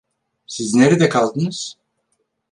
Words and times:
Siz 0.47 0.73
nerede 0.73 1.09
kaldınız? 1.09 1.77